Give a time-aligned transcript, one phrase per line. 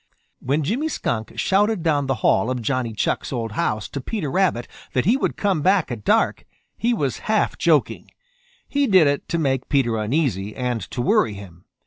[0.39, 4.67] When Jimmy Skunk shouted down the hall of Johnny Chuck's old house to Peter Rabbit
[4.93, 6.43] that he would come back at dark,
[6.75, 8.09] he was half joking.
[8.67, 11.65] He did it to make Peter uneasy and to worry him.